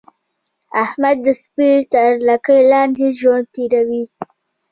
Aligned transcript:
احمد 0.83 1.17
د 1.25 1.27
سپي 1.41 1.71
تر 1.93 2.09
لګۍ 2.27 2.61
لاندې 2.71 3.07
ژوند 3.19 3.45
تېروي. 3.53 4.03